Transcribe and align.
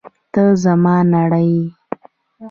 ته 0.33 0.43
زما 0.63 0.95
نړۍ 1.13 1.49
یې! 1.61 1.65